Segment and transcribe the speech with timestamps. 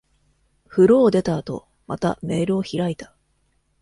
[0.67, 3.13] 風呂を出た後、またメールを開いた。